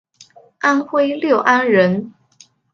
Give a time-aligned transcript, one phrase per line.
[0.61, 2.15] 安徽六安人。